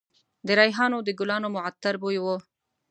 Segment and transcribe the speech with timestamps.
[0.47, 2.25] د ریحانو د ګلانو معطر بوی و